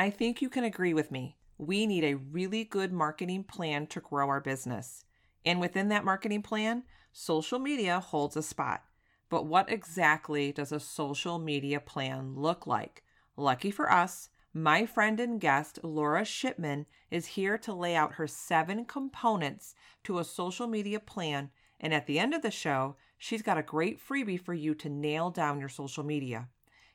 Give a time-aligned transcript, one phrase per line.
[0.00, 1.36] I think you can agree with me.
[1.58, 5.04] We need a really good marketing plan to grow our business.
[5.44, 8.82] And within that marketing plan, social media holds a spot.
[9.28, 13.02] But what exactly does a social media plan look like?
[13.36, 18.26] Lucky for us, my friend and guest, Laura Shipman, is here to lay out her
[18.26, 19.74] seven components
[20.04, 21.50] to a social media plan.
[21.78, 24.88] And at the end of the show, she's got a great freebie for you to
[24.88, 26.48] nail down your social media.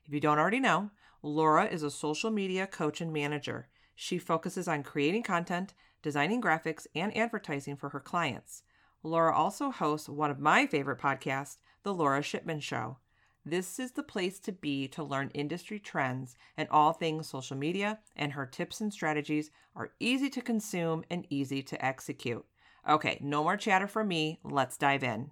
[0.08, 0.90] If you don't already know,
[1.26, 3.68] Laura is a social media coach and manager.
[3.96, 8.62] She focuses on creating content, designing graphics, and advertising for her clients.
[9.02, 12.98] Laura also hosts one of my favorite podcasts, The Laura Shipman Show.
[13.44, 18.00] This is the place to be to learn industry trends and all things social media,
[18.16, 22.46] and her tips and strategies are easy to consume and easy to execute.
[22.88, 24.40] Okay, no more chatter from me.
[24.44, 25.32] Let's dive in.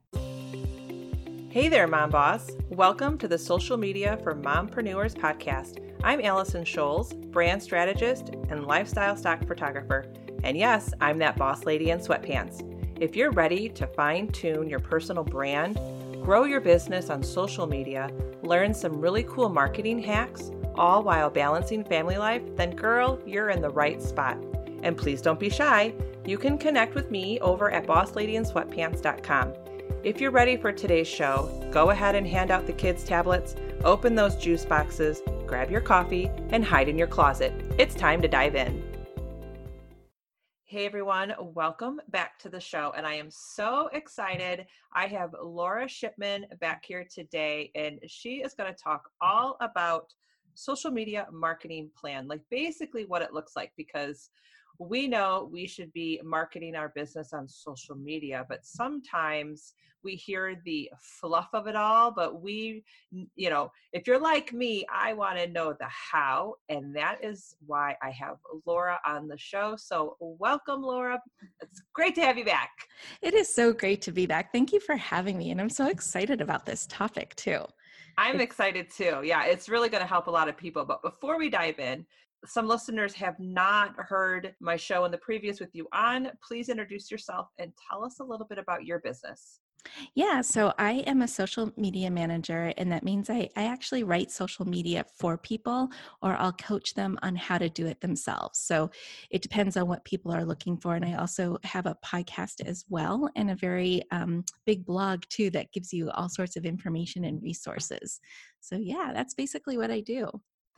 [1.53, 2.49] Hey there, Mom Boss.
[2.69, 5.87] Welcome to the Social Media for Mompreneurs podcast.
[6.03, 10.11] I'm Allison Scholes, brand strategist and lifestyle stock photographer.
[10.43, 12.67] And yes, I'm that boss lady in sweatpants.
[12.99, 15.75] If you're ready to fine tune your personal brand,
[16.23, 18.09] grow your business on social media,
[18.41, 23.61] learn some really cool marketing hacks, all while balancing family life, then girl, you're in
[23.61, 24.43] the right spot.
[24.81, 25.93] And please don't be shy.
[26.25, 29.53] You can connect with me over at bossladyinsweatpants.com.
[30.03, 34.15] If you're ready for today's show, go ahead and hand out the kids' tablets, open
[34.15, 37.53] those juice boxes, grab your coffee, and hide in your closet.
[37.77, 38.83] It's time to dive in.
[40.65, 42.91] Hey everyone, welcome back to the show.
[42.97, 44.65] And I am so excited.
[44.93, 50.13] I have Laura Shipman back here today, and she is going to talk all about
[50.55, 54.29] social media marketing plan, like basically what it looks like, because
[54.79, 59.73] we know we should be marketing our business on social media, but sometimes
[60.03, 62.11] we hear the fluff of it all.
[62.11, 66.55] But we, you know, if you're like me, I want to know the how.
[66.69, 69.75] And that is why I have Laura on the show.
[69.77, 71.21] So, welcome, Laura.
[71.61, 72.71] It's great to have you back.
[73.21, 74.51] It is so great to be back.
[74.51, 75.51] Thank you for having me.
[75.51, 77.63] And I'm so excited about this topic, too.
[78.17, 79.21] I'm excited too.
[79.23, 80.85] Yeah, it's really going to help a lot of people.
[80.85, 82.05] But before we dive in,
[82.45, 87.09] some listeners have not heard my show in the previous with you on, please introduce
[87.09, 89.59] yourself and tell us a little bit about your business.
[90.15, 94.31] Yeah, so I am a social media manager, and that means I, I actually write
[94.31, 95.89] social media for people
[96.21, 98.59] or I'll coach them on how to do it themselves.
[98.59, 98.89] So
[99.29, 100.95] it depends on what people are looking for.
[100.95, 105.49] And I also have a podcast as well and a very um, big blog too
[105.51, 108.19] that gives you all sorts of information and resources.
[108.61, 110.29] So, yeah, that's basically what I do.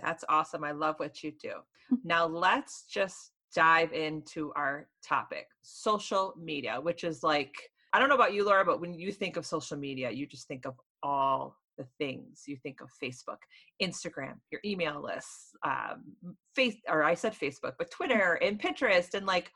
[0.02, 0.64] That's awesome.
[0.64, 1.54] I love what you do.
[2.04, 7.56] now, let's just dive into our topic social media, which is like,
[7.96, 10.50] I don't know about you, Laura, but when you think of social media, you just
[10.50, 12.44] think of all the things.
[12.46, 13.38] You think of Facebook,
[13.82, 16.04] Instagram, your email lists, um,
[16.54, 19.50] face, or I said Facebook, but Twitter and Pinterest and like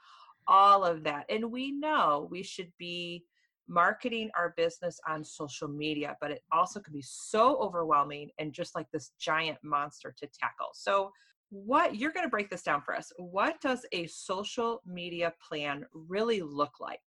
[0.48, 1.26] all of that.
[1.30, 3.26] And we know we should be
[3.68, 8.74] marketing our business on social media, but it also can be so overwhelming and just
[8.74, 10.70] like this giant monster to tackle.
[10.72, 11.12] So,
[11.50, 13.12] what you're going to break this down for us.
[13.18, 17.00] What does a social media plan really look like?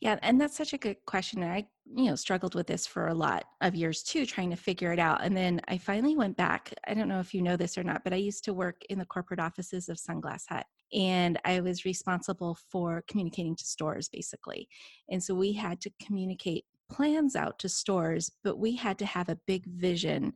[0.00, 1.42] Yeah, and that's such a good question.
[1.42, 4.92] I, you know, struggled with this for a lot of years too, trying to figure
[4.92, 5.22] it out.
[5.22, 6.72] And then I finally went back.
[6.86, 8.98] I don't know if you know this or not, but I used to work in
[8.98, 14.68] the corporate offices of Sunglass Hut and I was responsible for communicating to stores basically.
[15.10, 19.28] And so we had to communicate plans out to stores, but we had to have
[19.28, 20.32] a big vision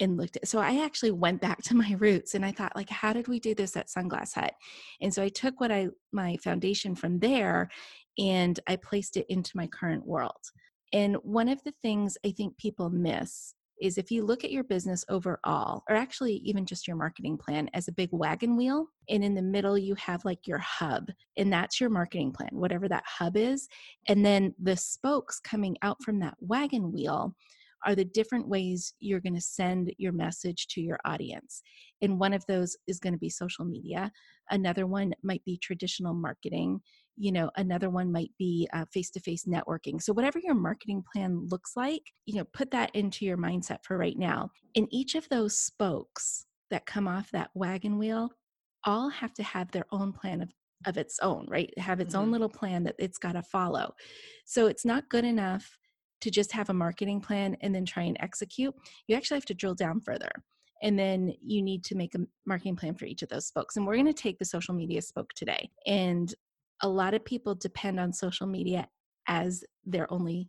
[0.00, 2.90] and looked at so I actually went back to my roots and I thought like
[2.90, 4.54] how did we do this at Sunglass Hut?
[5.00, 7.68] And so I took what I my foundation from there
[8.18, 10.32] and I placed it into my current world.
[10.92, 14.64] And one of the things I think people miss is if you look at your
[14.64, 19.22] business overall, or actually even just your marketing plan as a big wagon wheel, and
[19.22, 23.04] in the middle you have like your hub, and that's your marketing plan, whatever that
[23.06, 23.68] hub is.
[24.08, 27.34] And then the spokes coming out from that wagon wheel
[27.84, 31.62] are the different ways you're going to send your message to your audience.
[32.02, 34.10] And one of those is going to be social media.
[34.50, 36.80] Another one might be traditional marketing.
[37.16, 40.00] You know, another one might be face to face networking.
[40.00, 43.98] So, whatever your marketing plan looks like, you know, put that into your mindset for
[43.98, 44.50] right now.
[44.74, 48.30] In each of those spokes that come off that wagon wheel,
[48.84, 50.50] all have to have their own plan of
[50.86, 51.72] of its own, right?
[51.78, 52.22] Have its mm-hmm.
[52.22, 53.94] own little plan that it's got to follow.
[54.44, 55.76] So it's not good enough
[56.20, 58.74] to just have a marketing plan and then try and execute.
[59.06, 60.30] You actually have to drill down further.
[60.82, 63.76] And then you need to make a marketing plan for each of those spokes.
[63.76, 65.70] And we're going to take the social media spoke today.
[65.86, 66.32] And
[66.82, 68.88] a lot of people depend on social media
[69.26, 70.48] as their only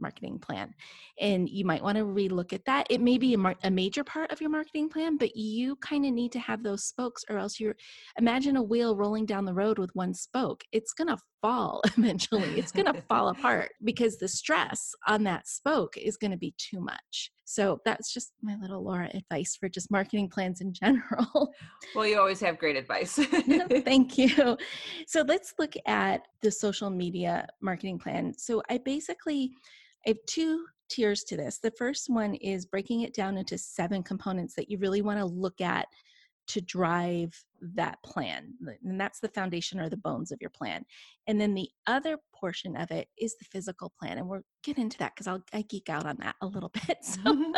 [0.00, 0.74] marketing plan.
[1.20, 2.86] And you might want to relook at that.
[2.90, 6.04] It may be a, mar- a major part of your marketing plan, but you kind
[6.06, 7.76] of need to have those spokes, or else you're
[8.18, 10.62] imagine a wheel rolling down the road with one spoke.
[10.72, 15.48] It's going to fall eventually, it's going to fall apart because the stress on that
[15.48, 17.30] spoke is going to be too much.
[17.44, 21.52] So that's just my little Laura advice for just marketing plans in general.
[21.94, 23.14] Well, you always have great advice.
[23.84, 24.56] Thank you.
[25.06, 28.32] So let's look at the social media marketing plan.
[28.36, 29.52] So I basically
[30.06, 31.58] I have two tiers to this.
[31.58, 35.24] The first one is breaking it down into seven components that you really want to
[35.24, 35.86] look at
[36.48, 38.54] to drive that plan.
[38.84, 40.84] And that's the foundation or the bones of your plan.
[41.28, 44.18] And then the other portion of it is the physical plan.
[44.18, 46.98] And we'll get into that because I'll I geek out on that a little bit.
[47.02, 47.52] So, mm-hmm.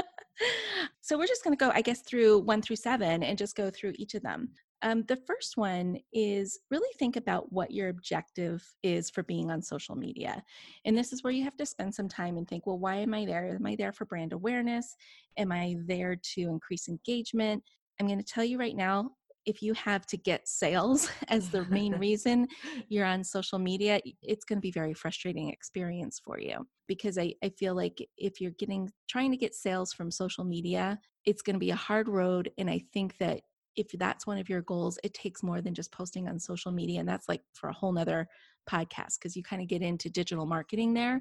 [1.01, 3.71] so we're just going to go, I guess, through one through seven and just go
[3.71, 4.51] through each of them.
[4.83, 9.63] Um, the first one is really think about what your objective is for being on
[9.63, 10.43] social media.
[10.85, 13.15] And this is where you have to spend some time and think, well, why am
[13.15, 13.55] I there?
[13.55, 14.97] Am I there for brand awareness?
[15.37, 17.63] Am I there to increase engagement?
[18.01, 19.11] I'm going to tell you right now
[19.47, 22.47] if you have to get sales as the main reason
[22.89, 27.19] you're on social media, it's going to be a very frustrating experience for you because
[27.19, 31.43] I, I feel like if you're getting trying to get sales from social media, it's
[31.43, 32.51] going to be a hard road.
[32.59, 33.43] And I think that
[33.77, 37.01] if that's one of your goals, it takes more than just posting on social media.
[37.01, 38.29] And that's like for a whole nother
[38.71, 41.21] podcast because you kind of get into digital marketing there,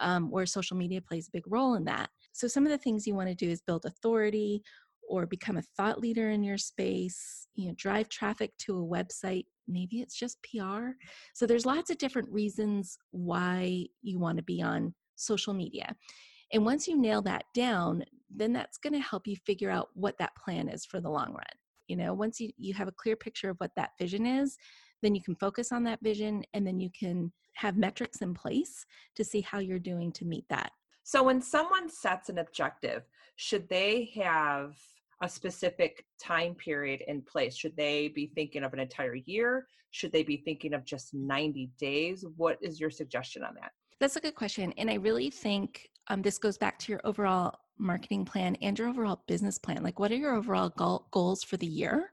[0.00, 2.10] um, where social media plays a big role in that.
[2.32, 4.62] So, some of the things you want to do is build authority
[5.08, 9.46] or become a thought leader in your space, you know, drive traffic to a website.
[9.66, 10.90] Maybe it's just PR.
[11.34, 15.94] So, there's lots of different reasons why you want to be on social media.
[16.52, 18.04] And once you nail that down,
[18.34, 21.32] then that's going to help you figure out what that plan is for the long
[21.32, 21.44] run
[21.88, 24.56] you know once you, you have a clear picture of what that vision is
[25.02, 28.86] then you can focus on that vision and then you can have metrics in place
[29.16, 30.70] to see how you're doing to meet that.
[31.02, 33.02] So when someone sets an objective
[33.36, 34.76] should they have
[35.22, 37.56] a specific time period in place?
[37.56, 39.66] Should they be thinking of an entire year?
[39.90, 42.24] Should they be thinking of just 90 days?
[42.36, 43.72] What is your suggestion on that?
[44.00, 47.58] That's a good question and i really think um, this goes back to your overall
[47.78, 49.82] marketing plan and your overall business plan.
[49.82, 52.12] Like, what are your overall goal, goals for the year?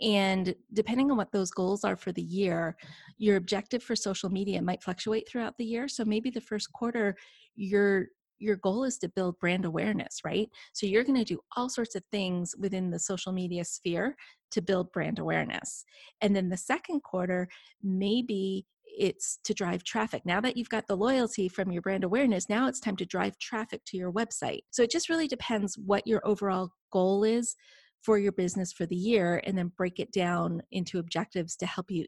[0.00, 2.76] And depending on what those goals are for the year,
[3.18, 5.88] your objective for social media might fluctuate throughout the year.
[5.88, 7.16] So maybe the first quarter,
[7.54, 8.06] your
[8.40, 10.48] your goal is to build brand awareness, right?
[10.72, 14.16] So you're going to do all sorts of things within the social media sphere
[14.52, 15.84] to build brand awareness.
[16.22, 17.48] And then the second quarter,
[17.82, 18.64] maybe
[19.00, 20.26] it's to drive traffic.
[20.26, 23.38] Now that you've got the loyalty from your brand awareness, now it's time to drive
[23.38, 24.60] traffic to your website.
[24.70, 27.56] So it just really depends what your overall goal is
[28.02, 31.90] for your business for the year and then break it down into objectives to help
[31.90, 32.04] you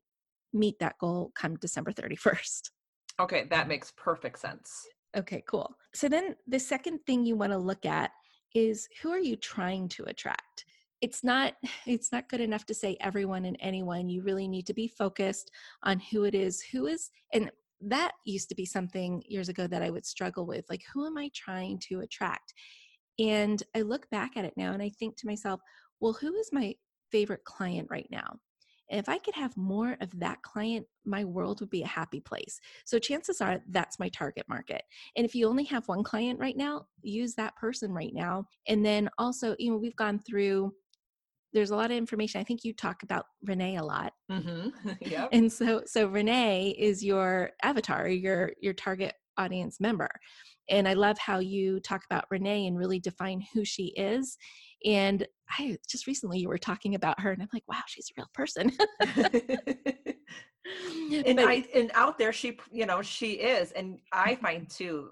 [0.53, 2.71] meet that goal come December 31st.
[3.21, 4.71] Okay, that makes perfect sense.
[5.17, 5.75] Okay, cool.
[5.95, 8.11] So then the second thing you want to look at
[8.55, 10.67] is who are you trying to attract?
[11.03, 11.55] It's not
[11.87, 15.51] it's not good enough to say everyone and anyone you really need to be focused
[15.83, 17.51] on who it is who is and
[17.85, 21.19] that used to be something years ago that i would struggle with like who am
[21.19, 22.55] i trying to attract
[23.19, 25.61] and i look back at it now and i think to myself
[26.01, 26.75] well who is my
[27.11, 28.39] favorite client right now
[28.93, 32.21] and if I could have more of that client, my world would be a happy
[32.21, 32.61] place.
[32.85, 34.83] So chances are that's my target market.
[35.17, 38.45] And if you only have one client right now, use that person right now.
[38.69, 40.75] And then also, you know, we've gone through
[41.53, 42.41] there's a lot of information.
[42.41, 44.13] I think you talk about Renee a lot.
[44.31, 44.69] Mm-hmm.
[45.01, 45.29] Yep.
[45.33, 50.09] And so, so Renee is your avatar, your your target audience member.
[50.69, 54.37] And I love how you talk about Renee and really define who she is.
[54.85, 58.21] And I just recently you were talking about her, and I'm like, wow, she's a
[58.21, 58.73] real person.
[61.27, 65.11] and but, I and out there, she you know she is, and I find too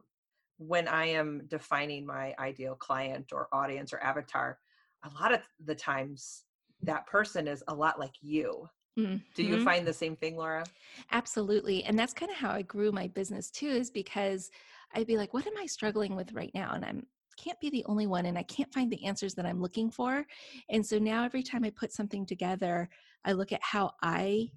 [0.59, 4.59] when I am defining my ideal client or audience or avatar,
[5.05, 6.45] a lot of the times
[6.83, 8.69] that person is a lot like you.
[8.99, 9.17] Mm-hmm.
[9.35, 9.65] Do you mm-hmm.
[9.65, 10.65] find the same thing, Laura?
[11.13, 11.85] Absolutely.
[11.85, 14.51] And that's kind of how I grew my business too, is because
[14.95, 16.73] I'd be like, what am I struggling with right now?
[16.75, 17.07] And I'm
[17.43, 20.27] can't be the only one and I can't find the answers that I'm looking for.
[20.69, 22.89] And so now every time I put something together,
[23.25, 24.51] I look at how I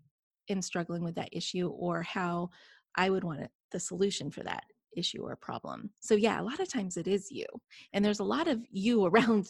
[0.50, 2.50] am struggling with that issue or how
[2.96, 4.64] I would want the solution for that
[4.96, 5.92] issue or problem.
[6.00, 7.46] So yeah, a lot of times it is you.
[7.94, 9.48] And there's a lot of you around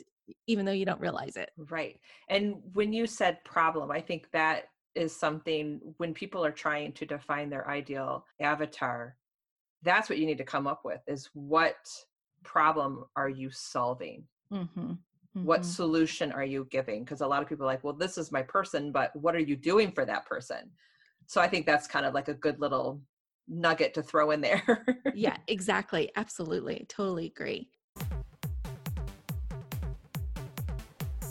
[0.48, 1.52] even though you don't realize it.
[1.58, 2.00] Right.
[2.30, 4.66] And when you said problem, I think that
[4.96, 9.16] is something when people are trying to define their ideal avatar,
[9.82, 11.76] that's what you need to come up with is what
[12.44, 14.24] problem are you solving?
[14.52, 14.92] Mm-hmm.
[15.36, 15.46] Mm-hmm.
[15.46, 17.04] What solution are you giving?
[17.04, 19.40] Because a lot of people are like, well, this is my person, but what are
[19.40, 20.70] you doing for that person?
[21.26, 23.02] So I think that's kind of like a good little
[23.48, 24.86] nugget to throw in there.
[25.16, 26.12] yeah, exactly.
[26.16, 26.86] Absolutely.
[26.88, 27.70] Totally agree.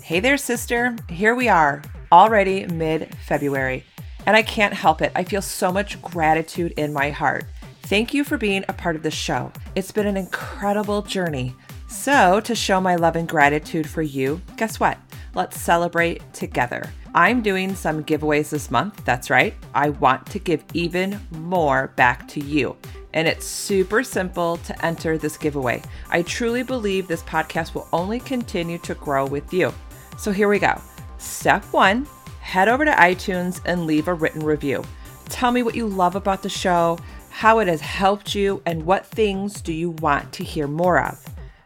[0.04, 0.96] Hey there, sister.
[1.08, 1.80] Here we are,
[2.10, 3.84] already mid February,
[4.26, 5.12] and I can't help it.
[5.14, 7.44] I feel so much gratitude in my heart.
[7.82, 9.52] Thank you for being a part of the show.
[9.76, 11.54] It's been an incredible journey.
[11.86, 14.98] So, to show my love and gratitude for you, guess what?
[15.34, 16.82] Let's celebrate together.
[17.14, 19.04] I'm doing some giveaways this month.
[19.04, 19.54] That's right.
[19.72, 22.76] I want to give even more back to you.
[23.14, 25.80] And it's super simple to enter this giveaway.
[26.10, 29.72] I truly believe this podcast will only continue to grow with you.
[30.18, 30.80] So here we go.
[31.18, 32.06] Step one
[32.40, 34.84] head over to iTunes and leave a written review.
[35.26, 36.98] Tell me what you love about the show,
[37.30, 41.24] how it has helped you, and what things do you want to hear more of.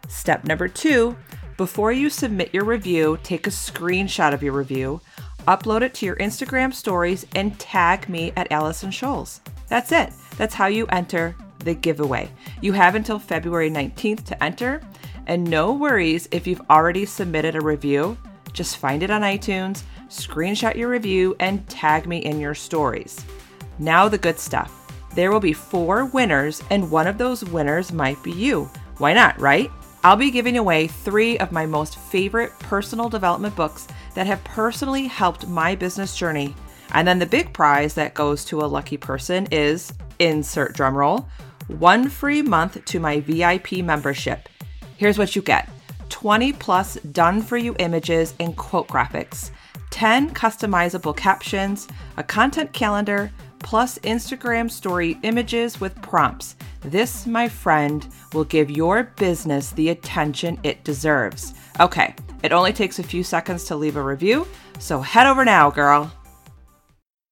[0.09, 1.17] Step number two
[1.57, 5.01] before you submit your review, take a screenshot of your review,
[5.49, 9.41] upload it to your Instagram stories, and tag me at Allison Scholes.
[9.69, 10.13] That's it.
[10.37, 12.31] That's how you enter the giveaway.
[12.61, 14.83] You have until February 19th to enter,
[15.27, 18.19] and no worries if you've already submitted a review.
[18.57, 23.23] Just find it on iTunes, screenshot your review, and tag me in your stories.
[23.79, 24.73] Now, the good stuff.
[25.15, 28.71] There will be four winners, and one of those winners might be you.
[28.97, 29.71] Why not, right?
[30.03, 35.07] I'll be giving away three of my most favorite personal development books that have personally
[35.07, 36.55] helped my business journey.
[36.93, 41.27] And then the big prize that goes to a lucky person is insert drumroll
[41.69, 44.49] one free month to my VIP membership.
[44.97, 45.69] Here's what you get
[46.09, 49.51] 20 plus done for you images and quote graphics,
[49.91, 56.57] 10 customizable captions, a content calendar, plus Instagram story images with prompts.
[56.83, 61.55] This, my friend, will give your business the attention it deserves.
[61.81, 64.47] Okay, it only takes a few seconds to leave a review,
[64.79, 66.13] so head over now, girl.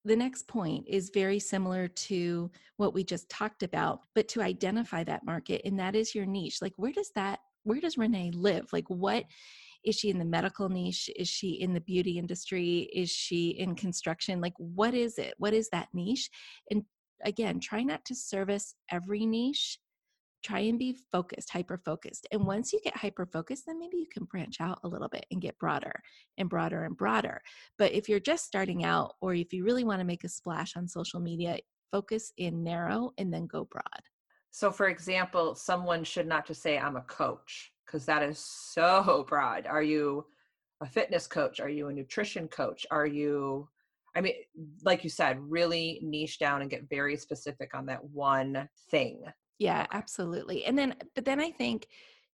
[0.07, 5.05] The next point is very similar to what we just talked about, but to identify
[5.05, 6.61] that market, and that is your niche.
[6.61, 8.73] Like, where does that where does Renee live?
[8.73, 9.25] Like, what
[9.85, 11.11] is she in the medical niche?
[11.17, 12.89] Is she in the beauty industry?
[12.95, 14.41] Is she in construction?
[14.41, 15.35] Like, what is it?
[15.39, 16.31] What is that niche?
[16.71, 16.85] And
[17.25, 19.79] again, try not to service every niche.
[20.43, 22.27] Try and be focused, hyper focused.
[22.31, 25.25] And once you get hyper focused, then maybe you can branch out a little bit
[25.31, 26.03] and get broader
[26.37, 27.41] and broader and broader.
[27.79, 30.77] But if you're just starting out, or if you really want to make a splash
[30.77, 31.59] on social media,
[31.91, 34.03] focus in narrow and then go broad.
[34.55, 39.27] So, for example, someone should not just say, I'm a coach, because that is so
[39.29, 39.67] broad.
[39.67, 40.27] Are you
[40.81, 41.59] a fitness coach?
[41.59, 42.87] Are you a nutrition coach?
[42.89, 43.69] Are you,
[44.15, 44.35] I mean,
[44.85, 49.25] like you said, really niche down and get very specific on that one thing.
[49.59, 50.65] Yeah, absolutely.
[50.67, 51.89] And then, but then I think,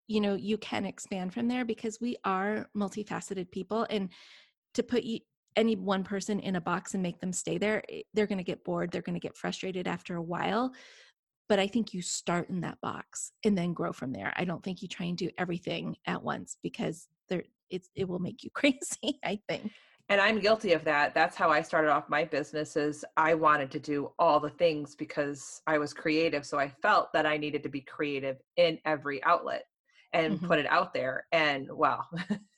[0.06, 3.86] you know, you can expand from there because we are multifaceted people.
[3.88, 4.10] And
[4.74, 5.20] to put you,
[5.56, 8.44] any one person in a box and make them stay there, eh, they're going to
[8.44, 8.90] get bored.
[8.90, 10.74] They're going to get frustrated after a while
[11.50, 14.32] but I think you start in that box and then grow from there.
[14.36, 18.20] I don't think you try and do everything at once because there it's it will
[18.20, 19.72] make you crazy, I think.
[20.08, 21.12] And I'm guilty of that.
[21.12, 24.94] That's how I started off my business is I wanted to do all the things
[24.94, 26.46] because I was creative.
[26.46, 29.64] So I felt that I needed to be creative in every outlet
[30.12, 30.46] and mm-hmm.
[30.46, 31.26] put it out there.
[31.32, 32.04] And wow,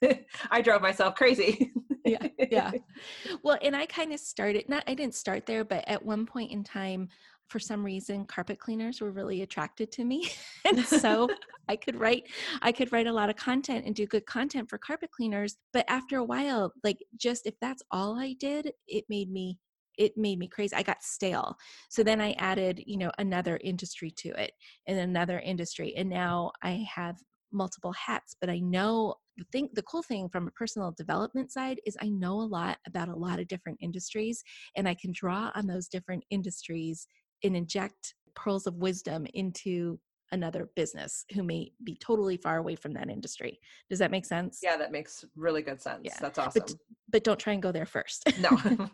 [0.50, 1.72] I drove myself crazy.
[2.04, 2.26] yeah.
[2.50, 2.72] Yeah.
[3.42, 6.52] Well, and I kind of started, not, I didn't start there, but at one point
[6.52, 7.08] in time,
[7.52, 10.30] for some reason carpet cleaners were really attracted to me.
[10.64, 11.28] And so
[11.68, 12.25] i could write
[12.62, 15.85] i could write a lot of content and do good content for carpet cleaners but
[15.88, 19.59] after a while like just if that's all i did it made me
[19.99, 20.75] it made me crazy.
[20.75, 21.56] I got stale.
[21.90, 24.52] So then i added you know another industry to it
[24.87, 27.16] and another industry and now i have
[27.52, 31.78] multiple hats but i know the thing the cool thing from a personal development side
[31.87, 34.42] is i know a lot about a lot of different industries
[34.76, 37.06] and i can draw on those different industries
[37.44, 39.99] and inject pearls of wisdom into
[40.32, 43.61] another business who may be totally far away from that industry.
[43.90, 44.61] Does that make sense?
[44.62, 46.00] Yeah, that makes really good sense.
[46.02, 46.16] Yeah.
[46.20, 46.62] That's awesome.
[46.66, 46.75] But,
[47.11, 48.25] but don't try and go there first.
[48.40, 48.50] No.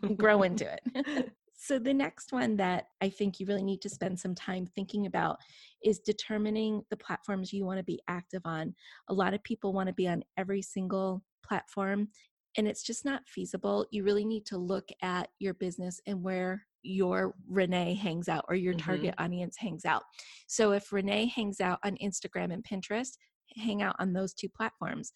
[0.17, 1.31] Grow into it.
[1.57, 5.05] so the next one that I think you really need to spend some time thinking
[5.05, 5.37] about
[5.83, 8.75] is determining the platforms you want to be active on.
[9.07, 12.09] A lot of people want to be on every single platform
[12.57, 13.85] and it's just not feasible.
[13.91, 18.55] You really need to look at your business and where your Renee hangs out or
[18.55, 18.85] your mm-hmm.
[18.85, 20.03] target audience hangs out.
[20.47, 23.17] So if Renee hangs out on Instagram and Pinterest,
[23.55, 25.11] hang out on those two platforms.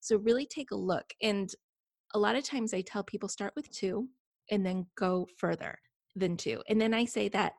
[0.00, 1.06] So really take a look.
[1.22, 1.52] And
[2.14, 4.08] a lot of times I tell people start with two
[4.50, 5.78] and then go further
[6.16, 6.62] than two.
[6.68, 7.54] And then I say that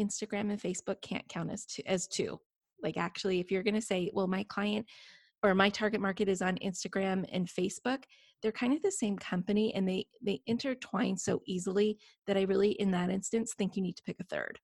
[0.00, 2.40] Instagram and Facebook can't count as two as two.
[2.82, 4.86] Like actually if you're going to say, well my client
[5.42, 8.04] or my target market is on Instagram and Facebook,
[8.42, 12.72] they're kind of the same company and they they intertwine so easily that I really
[12.72, 14.58] in that instance think you need to pick a third.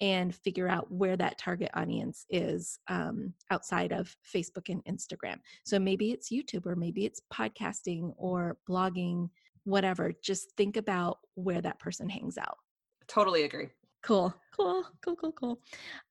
[0.00, 5.36] and figure out where that target audience is um, outside of Facebook and Instagram.
[5.64, 9.30] So maybe it's YouTube or maybe it's podcasting or blogging,
[9.64, 10.12] whatever.
[10.22, 12.58] Just think about where that person hangs out.
[13.08, 13.68] Totally agree.
[14.02, 15.60] Cool, cool, cool, cool, cool.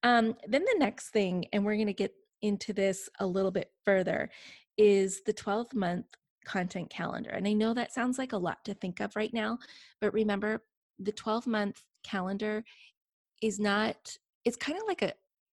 [0.04, 3.72] Um, then the next thing, and we're going to get into this a little bit
[3.84, 4.30] further,
[4.78, 6.06] is the 12 month
[6.46, 7.32] content calendar.
[7.32, 9.58] And I know that sounds like a lot to think of right now,
[10.00, 10.64] but remember
[11.00, 12.64] the 12 month calendar
[13.42, 15.14] is not, it's kind of like a,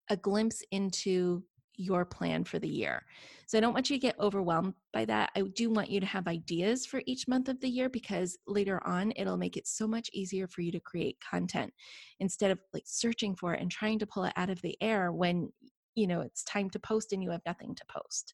[0.10, 1.44] a glimpse into
[1.80, 3.04] your plan for the year.
[3.48, 5.32] So I don't want you to get overwhelmed by that.
[5.36, 8.86] I do want you to have ideas for each month of the year because later
[8.86, 11.74] on it'll make it so much easier for you to create content
[12.20, 15.14] instead of like searching for it and trying to pull it out of the air
[15.14, 15.50] when
[16.00, 18.34] you know it's time to post and you have nothing to post.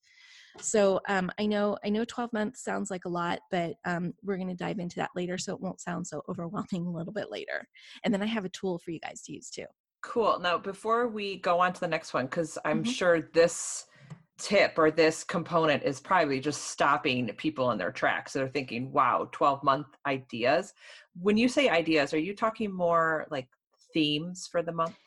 [0.62, 4.38] So um, I know I know 12 months sounds like a lot, but um, we're
[4.38, 7.32] going to dive into that later, so it won't sound so overwhelming a little bit
[7.32, 7.68] later.
[8.04, 9.66] And then I have a tool for you guys to use too.
[10.02, 10.40] Cool.
[10.40, 12.92] Now, before we go on to the next one, because I'm mm-hmm.
[12.92, 13.88] sure this
[14.38, 18.34] tip or this component is probably just stopping people in their tracks.
[18.34, 20.74] They're thinking, wow, 12 month ideas.
[21.20, 23.48] When you say ideas, are you talking more like
[23.94, 24.98] themes for the month?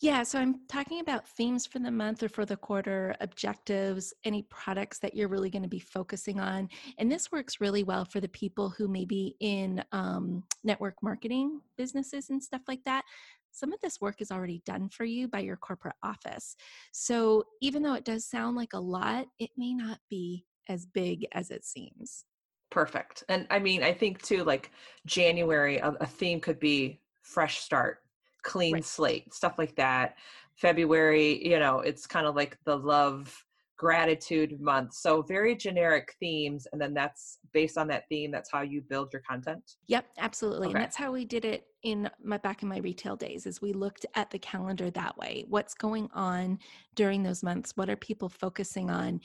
[0.00, 4.42] Yeah, so I'm talking about themes for the month or for the quarter, objectives, any
[4.42, 6.68] products that you're really going to be focusing on.
[6.98, 11.62] And this works really well for the people who may be in um, network marketing
[11.78, 13.04] businesses and stuff like that.
[13.52, 16.56] Some of this work is already done for you by your corporate office.
[16.92, 21.26] So even though it does sound like a lot, it may not be as big
[21.32, 22.26] as it seems.
[22.70, 23.24] Perfect.
[23.30, 24.72] And I mean, I think too, like
[25.06, 28.00] January, a, a theme could be fresh start
[28.46, 28.84] clean right.
[28.84, 30.16] slate, stuff like that.
[30.54, 33.44] February, you know, it's kind of like the love
[33.76, 34.94] gratitude month.
[34.94, 36.66] So very generic themes.
[36.72, 38.30] And then that's based on that theme.
[38.30, 39.72] That's how you build your content.
[39.88, 40.68] Yep, absolutely.
[40.68, 40.76] Okay.
[40.76, 43.74] And that's how we did it in my back in my retail days is we
[43.74, 45.44] looked at the calendar that way.
[45.48, 46.58] What's going on
[46.94, 47.72] during those months?
[47.76, 49.20] What are people focusing on?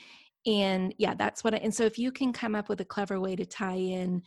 [0.45, 3.21] And yeah, that's what I, and so if you can come up with a clever
[3.21, 4.21] way to tie in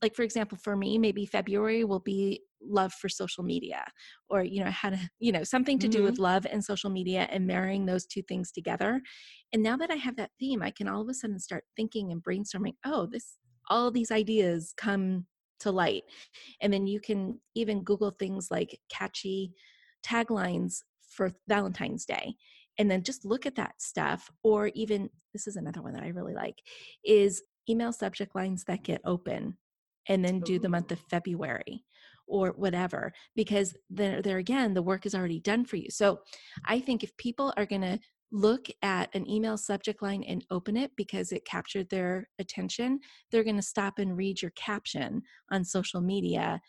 [0.00, 3.84] like for example for me maybe february will be love for social media
[4.28, 5.98] or you know how to you know something to mm-hmm.
[5.98, 9.00] do with love and social media and marrying those two things together.
[9.52, 12.12] And now that i have that theme i can all of a sudden start thinking
[12.12, 13.36] and brainstorming oh this
[13.70, 15.26] all these ideas come
[15.60, 16.04] to light.
[16.60, 19.52] And then you can even google things like catchy
[20.04, 20.78] taglines
[21.10, 22.34] for valentine's day
[22.78, 26.08] and then just look at that stuff or even this is another one that i
[26.08, 26.62] really like
[27.04, 29.56] is email subject lines that get open
[30.08, 31.84] and then do the month of February
[32.28, 35.90] or whatever because there there again the work is already done for you.
[35.90, 36.20] So
[36.64, 37.98] I think if people are going to
[38.30, 43.44] look at an email subject line and open it because it captured their attention, they're
[43.44, 46.60] going to stop and read your caption on social media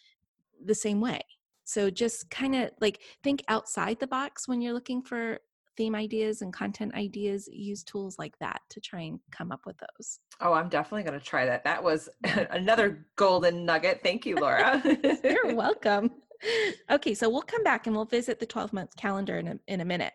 [0.63, 1.21] the same way.
[1.65, 5.39] So just kind of like think outside the box when you're looking for
[5.79, 9.77] theme ideas and content ideas, use tools like that to try and come up with
[9.77, 10.19] those.
[10.41, 11.63] Oh, I'm definitely going to try that.
[11.63, 12.09] That was
[12.51, 14.01] another golden nugget.
[14.03, 14.81] Thank you, Laura.
[15.23, 16.11] You're welcome.
[16.91, 19.79] Okay, so we'll come back and we'll visit the 12 month calendar in a, in
[19.79, 20.11] a minute.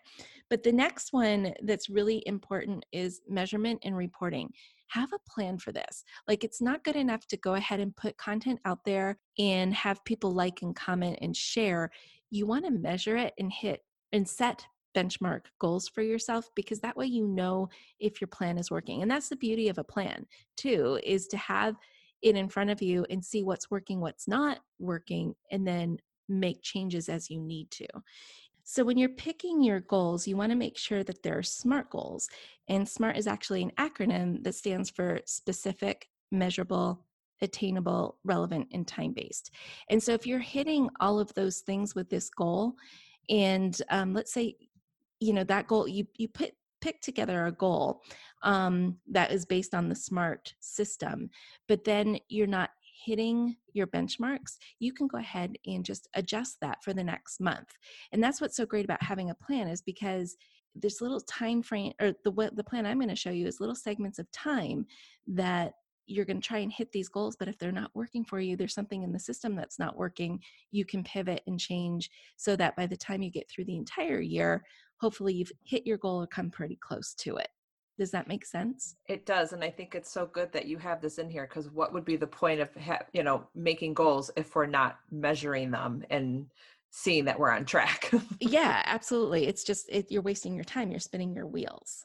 [0.50, 4.50] But the next one that's really important is measurement and reporting.
[4.88, 6.04] Have a plan for this.
[6.28, 10.04] Like, it's not good enough to go ahead and put content out there and have
[10.04, 11.90] people like and comment and share.
[12.28, 13.80] You want to measure it and hit
[14.12, 17.68] and set benchmark goals for yourself because that way you know
[18.00, 19.02] if your plan is working.
[19.02, 20.26] And that's the beauty of a plan,
[20.56, 21.76] too, is to have
[22.22, 26.62] it in front of you and see what's working, what's not working, and then make
[26.62, 27.86] changes as you need to.
[28.66, 32.28] So, when you're picking your goals, you want to make sure that they're SMART goals.
[32.68, 37.04] And SMART is actually an acronym that stands for specific, measurable,
[37.42, 39.50] attainable, relevant, and time based.
[39.90, 42.72] And so, if you're hitting all of those things with this goal,
[43.28, 44.56] and um, let's say
[45.24, 48.02] you know that goal you you put pick together a goal
[48.42, 51.30] um, that is based on the smart system
[51.66, 52.70] but then you're not
[53.06, 57.70] hitting your benchmarks you can go ahead and just adjust that for the next month
[58.12, 60.36] and that's what's so great about having a plan is because
[60.74, 63.60] this little time frame or the what the plan i'm going to show you is
[63.60, 64.84] little segments of time
[65.26, 65.72] that
[66.06, 68.56] you're going to try and hit these goals but if they're not working for you
[68.56, 70.40] there's something in the system that's not working
[70.70, 74.20] you can pivot and change so that by the time you get through the entire
[74.20, 74.62] year
[75.04, 77.48] hopefully you've hit your goal or come pretty close to it.
[77.98, 78.96] Does that make sense?
[79.08, 81.70] It does and i think it's so good that you have this in here because
[81.70, 85.70] what would be the point of ha- you know making goals if we're not measuring
[85.70, 86.46] them and
[86.90, 88.10] seeing that we're on track?
[88.40, 92.04] Yeah absolutely it's just it, you're wasting your time you're spinning your wheels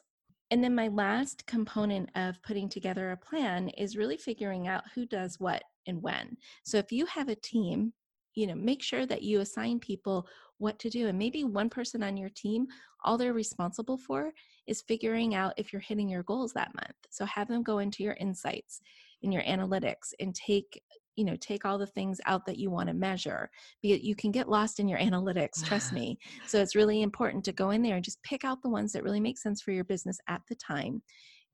[0.50, 5.06] and then my last component of putting together a plan is really figuring out who
[5.06, 6.36] does what and when.
[6.64, 7.92] So if you have a team
[8.34, 10.26] you know make sure that you assign people
[10.58, 12.66] what to do and maybe one person on your team
[13.04, 14.32] all they're responsible for
[14.66, 18.02] is figuring out if you're hitting your goals that month so have them go into
[18.02, 18.80] your insights
[19.22, 20.82] in your analytics and take
[21.16, 23.50] you know take all the things out that you want to measure
[23.82, 26.18] because you can get lost in your analytics trust me.
[26.46, 29.02] So it's really important to go in there and just pick out the ones that
[29.02, 31.02] really make sense for your business at the time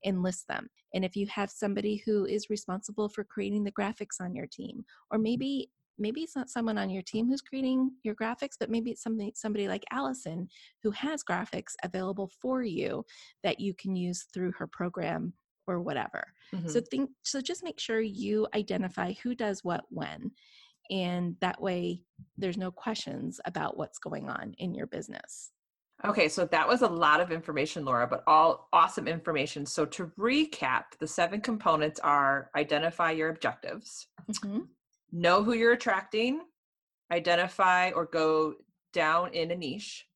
[0.04, 0.68] and list them.
[0.94, 4.84] And if you have somebody who is responsible for creating the graphics on your team
[5.10, 8.90] or maybe maybe it's not someone on your team who's creating your graphics but maybe
[8.90, 10.46] it's somebody somebody like allison
[10.82, 13.04] who has graphics available for you
[13.42, 15.32] that you can use through her program
[15.66, 16.24] or whatever
[16.55, 16.68] mm-hmm.
[16.68, 20.31] so think so just make sure you identify who does what when
[20.90, 22.02] and that way
[22.38, 25.50] there's no questions about what's going on in your business
[26.05, 29.64] Okay, so that was a lot of information, Laura, but all awesome information.
[29.64, 34.59] So to recap, the seven components are identify your objectives, mm-hmm
[35.12, 36.40] know who you're attracting,
[37.12, 38.55] identify or go
[38.92, 40.07] down in a niche,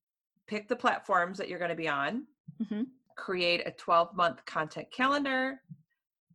[0.47, 2.27] pick the platforms that you're going to be on,
[2.63, 2.83] mm-hmm.
[3.21, 5.61] Create a 12 month content calendar,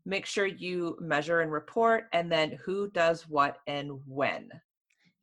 [0.06, 4.50] make sure you measure and report, and then who does what and when.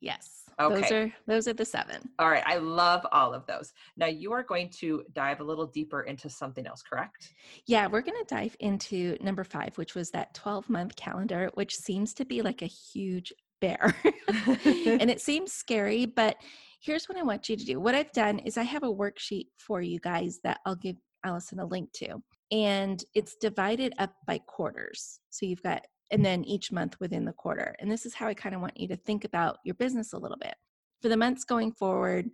[0.01, 0.41] Yes.
[0.59, 0.81] Okay.
[0.81, 2.09] Those are those are the seven.
[2.19, 2.43] All right.
[2.45, 3.71] I love all of those.
[3.95, 7.33] Now you are going to dive a little deeper into something else, correct?
[7.65, 12.13] Yeah, we're going to dive into number 5, which was that 12-month calendar, which seems
[12.15, 13.95] to be like a huge bear.
[14.27, 16.35] and it seems scary, but
[16.81, 17.79] here's what I want you to do.
[17.79, 21.59] What I've done is I have a worksheet for you guys that I'll give Allison
[21.59, 22.21] a link to.
[22.51, 25.19] And it's divided up by quarters.
[25.29, 27.75] So you've got and then each month within the quarter.
[27.79, 30.17] And this is how I kind of want you to think about your business a
[30.17, 30.53] little bit.
[31.01, 32.29] For the months going forward,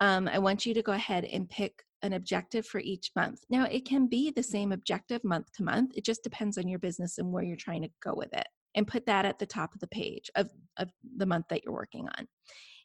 [0.00, 3.40] um, I want you to go ahead and pick an objective for each month.
[3.48, 6.78] Now, it can be the same objective month to month, it just depends on your
[6.78, 8.46] business and where you're trying to go with it.
[8.74, 11.74] And put that at the top of the page of, of the month that you're
[11.74, 12.26] working on.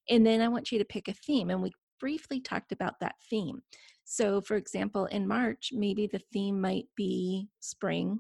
[0.10, 1.50] And then I want you to pick a theme.
[1.50, 3.62] And we briefly talked about that theme.
[4.06, 8.20] So, for example, in March, maybe the theme might be spring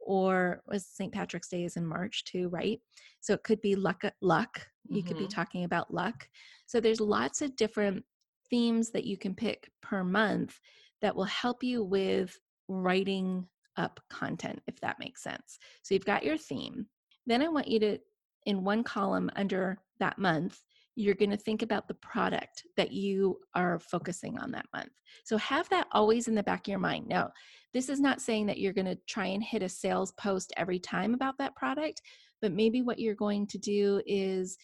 [0.00, 1.12] or was St.
[1.12, 2.80] Patrick's Day is in March too, right?
[3.20, 4.66] So it could be luck uh, luck.
[4.88, 5.08] You mm-hmm.
[5.08, 5.32] could be mm-hmm.
[5.32, 6.28] talking about luck.
[6.66, 8.04] So there's lots of different
[8.48, 10.58] themes that you can pick per month
[11.02, 15.58] that will help you with writing up content if that makes sense.
[15.82, 16.86] So you've got your theme.
[17.26, 17.98] Then I want you to
[18.46, 20.60] in one column under that month
[20.98, 24.90] you're going to think about the product that you are focusing on that month.
[25.22, 27.06] So have that always in the back of your mind.
[27.06, 27.30] Now,
[27.72, 30.80] this is not saying that you're going to try and hit a sales post every
[30.80, 32.02] time about that product,
[32.42, 34.58] but maybe what you're going to do is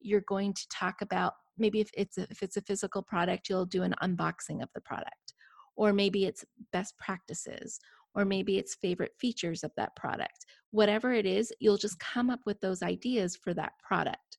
[0.00, 3.64] you're going to talk about maybe if it's a, if it's a physical product, you'll
[3.64, 5.34] do an unboxing of the product.
[5.76, 7.78] Or maybe it's best practices,
[8.16, 10.44] or maybe it's favorite features of that product.
[10.72, 14.37] Whatever it is, you'll just come up with those ideas for that product.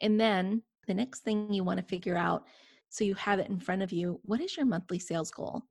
[0.00, 2.44] And then the next thing you want to figure out
[2.90, 5.62] so you have it in front of you what is your monthly sales goal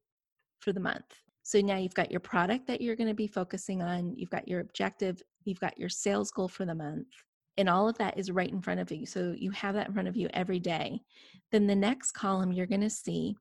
[0.59, 1.15] for the month?
[1.43, 4.47] So now you've got your product that you're going to be focusing on, you've got
[4.47, 7.07] your objective, you've got your sales goal for the month,
[7.57, 9.05] and all of that is right in front of you.
[9.05, 11.01] So you have that in front of you every day.
[11.51, 13.35] Then the next column you're going to see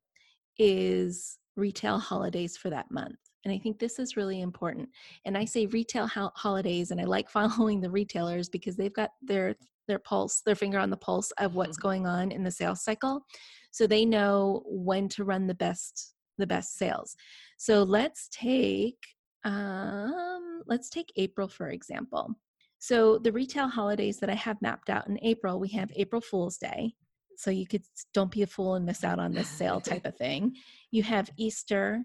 [0.58, 3.18] is retail holidays for that month.
[3.44, 4.88] And I think this is really important.
[5.24, 9.10] And I say retail ho- holidays, and I like following the retailers because they've got
[9.22, 11.88] their their pulse, their finger on the pulse of what's mm-hmm.
[11.88, 13.24] going on in the sales cycle.
[13.70, 17.16] So they know when to run the best the best sales.
[17.56, 18.98] So let's take
[19.44, 22.34] um, let's take April for example.
[22.78, 26.58] So the retail holidays that I have mapped out in April, we have April Fool's
[26.58, 26.94] Day.
[27.36, 27.82] So you could
[28.14, 30.54] don't be a fool and miss out on this sale type of thing.
[30.90, 32.02] You have Easter,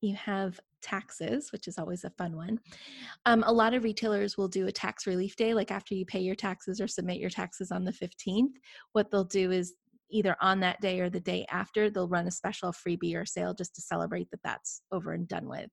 [0.00, 2.58] you have taxes, which is always a fun one.
[3.26, 6.20] Um, a lot of retailers will do a tax relief day, like after you pay
[6.20, 8.52] your taxes or submit your taxes on the 15th.
[8.92, 9.74] What they'll do is
[10.10, 13.52] either on that day or the day after, they'll run a special freebie or sale
[13.52, 15.70] just to celebrate that that's over and done with.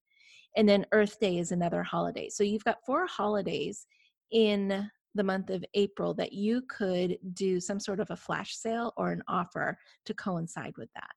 [0.57, 2.29] And then Earth Day is another holiday.
[2.29, 3.85] So you've got four holidays
[4.31, 8.93] in the month of April that you could do some sort of a flash sale
[8.97, 11.11] or an offer to coincide with that.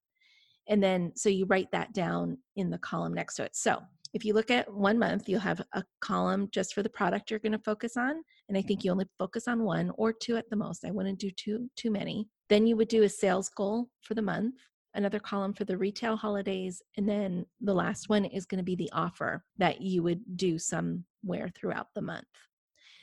[0.68, 3.54] And then, so you write that down in the column next to it.
[3.54, 3.80] So
[4.14, 7.40] if you look at one month, you'll have a column just for the product you're
[7.40, 8.22] going to focus on.
[8.48, 10.84] And I think you only focus on one or two at the most.
[10.84, 12.28] I wouldn't do too, too many.
[12.48, 14.54] Then you would do a sales goal for the month,
[14.94, 16.80] another column for the retail holidays.
[16.96, 20.58] And then the last one is going to be the offer that you would do
[20.58, 22.24] somewhere throughout the month.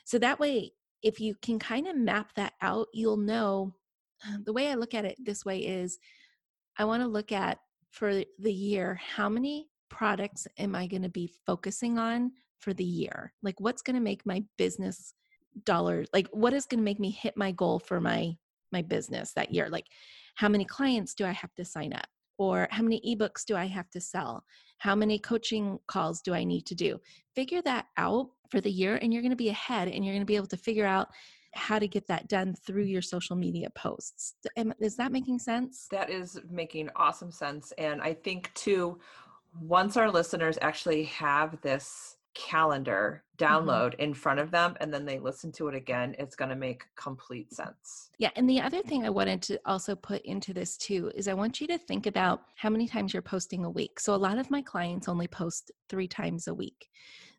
[0.05, 0.71] So that way,
[1.03, 3.75] if you can kind of map that out, you'll know
[4.45, 5.99] the way I look at it this way is
[6.77, 7.59] I want to look at
[7.91, 12.83] for the year how many products am I going to be focusing on for the
[12.83, 13.33] year?
[13.43, 15.13] Like, what's going to make my business
[15.65, 16.07] dollars?
[16.13, 18.35] Like, what is going to make me hit my goal for my
[18.73, 19.85] my business that year like
[20.35, 22.07] how many clients do i have to sign up
[22.37, 24.43] or how many ebooks do i have to sell
[24.79, 26.99] how many coaching calls do i need to do
[27.35, 30.21] figure that out for the year and you're going to be ahead and you're going
[30.21, 31.07] to be able to figure out
[31.53, 34.35] how to get that done through your social media posts.
[34.79, 35.87] Is that making sense?
[35.91, 37.71] That is making awesome sense.
[37.77, 38.99] And I think, too,
[39.59, 43.45] once our listeners actually have this calendar mm-hmm.
[43.45, 44.01] download mm-hmm.
[44.01, 46.83] in front of them and then they listen to it again, it's going to make
[46.95, 48.09] complete sense.
[48.17, 48.31] Yeah.
[48.35, 51.61] And the other thing I wanted to also put into this too is I want
[51.61, 53.99] you to think about how many times you're posting a week.
[53.99, 56.89] So a lot of my clients only post three times a week.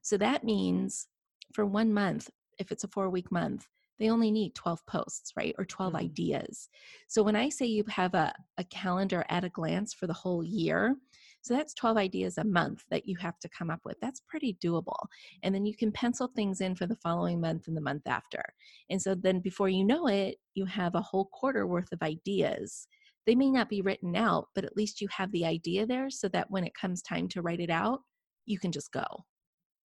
[0.03, 1.09] So that means
[1.53, 3.67] for one month, if it's a four week month,
[3.99, 5.55] they only need 12 posts, right?
[5.59, 6.05] Or 12 mm-hmm.
[6.05, 6.69] ideas.
[7.09, 10.43] So when I say you have a, a calendar at a glance for the whole
[10.43, 10.97] year,
[11.43, 13.99] so that's 12 ideas a month that you have to come up with.
[14.01, 15.07] That's pretty doable.
[15.43, 18.43] And then you can pencil things in for the following month and the month after.
[18.89, 22.89] And so then before you know it, you have a whole quarter worth of ideas.
[23.27, 26.29] They may not be written out, but at least you have the idea there so
[26.29, 28.01] that when it comes time to write it out,
[28.47, 29.05] you can just go.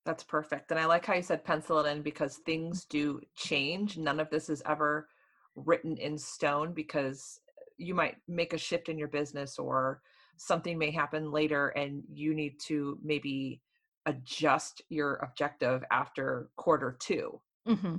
[0.06, 0.72] That's perfect.
[0.72, 3.98] And I like how you said pencil it in because things do change.
[3.98, 5.08] None of this is ever
[5.56, 7.42] written in stone because
[7.78, 10.02] you might make a shift in your business or
[10.38, 13.62] something may happen later and you need to maybe
[14.06, 17.96] adjust your objective after quarter 2 mm-hmm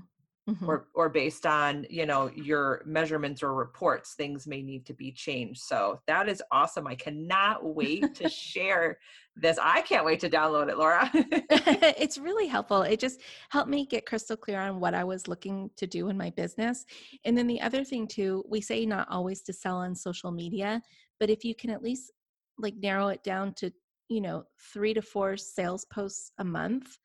[0.48, 0.68] mm-hmm.
[0.68, 5.12] or or based on you know your measurements or reports things may need to be
[5.12, 8.98] changed so that is awesome i cannot wait to share
[9.36, 13.86] this i can't wait to download it laura it's really helpful it just helped me
[13.86, 16.84] get crystal clear on what i was looking to do in my business
[17.24, 20.82] and then the other thing too we say not always to sell on social media
[21.18, 22.12] but if you can at least
[22.58, 23.70] like narrow it down to
[24.08, 26.98] you know three to four sales posts a month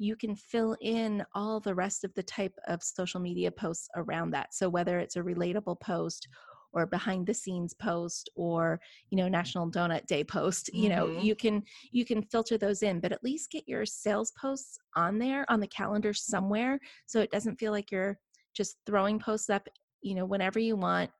[0.00, 4.30] you can fill in all the rest of the type of social media posts around
[4.30, 4.54] that.
[4.54, 6.26] So whether it's a relatable post
[6.72, 11.20] or behind the scenes post or you know national donut day post you know mm-hmm.
[11.20, 11.60] you can
[11.90, 15.58] you can filter those in but at least get your sales posts on there on
[15.58, 18.16] the calendar somewhere so it doesn't feel like you're
[18.54, 19.66] just throwing posts up
[20.00, 21.10] you know whenever you want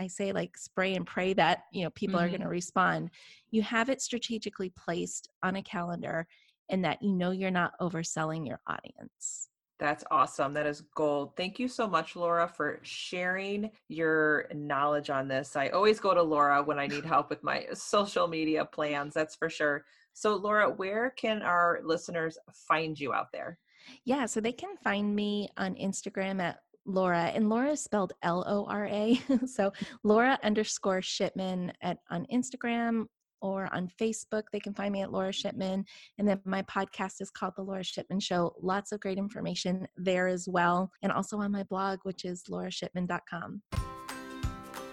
[0.00, 2.24] i say like spray and pray that you know people mm-hmm.
[2.24, 3.10] are going to respond
[3.50, 6.26] you have it strategically placed on a calendar
[6.68, 9.48] and that you know you're not overselling your audience.
[9.78, 10.54] That's awesome.
[10.54, 11.36] That is gold.
[11.36, 15.54] Thank you so much, Laura, for sharing your knowledge on this.
[15.54, 19.36] I always go to Laura when I need help with my social media plans, that's
[19.36, 19.84] for sure.
[20.14, 23.58] So, Laura, where can our listeners find you out there?
[24.04, 28.44] Yeah, so they can find me on Instagram at Laura, and Laura is spelled L
[28.46, 29.20] O R A.
[29.46, 29.72] so
[30.04, 33.06] Laura underscore Shipman at on Instagram
[33.46, 34.44] or on Facebook.
[34.52, 35.84] They can find me at Laura Shipman.
[36.18, 38.54] And then my podcast is called The Laura Shipman Show.
[38.60, 40.90] Lots of great information there as well.
[41.02, 43.62] And also on my blog, which is laurashipman.com.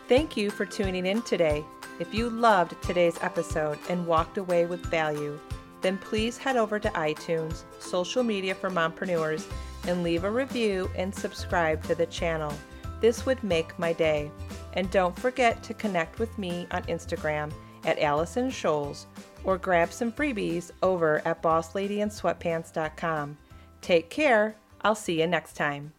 [0.07, 1.65] Thank you for tuning in today.
[1.99, 5.39] If you loved today's episode and walked away with value,
[5.81, 9.45] then please head over to iTunes, social media for mompreneurs,
[9.87, 12.53] and leave a review and subscribe to the channel.
[13.01, 14.31] This would make my day.
[14.73, 17.51] And don't forget to connect with me on Instagram
[17.85, 19.05] at Allison Scholes
[19.43, 23.37] or grab some freebies over at bossladyinsweatpants.com.
[23.81, 24.55] Take care.
[24.81, 25.93] I'll see you next time.